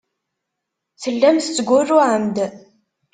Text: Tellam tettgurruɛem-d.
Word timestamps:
Tellam 1.01 1.37
tettgurruɛem-d. 1.39 2.37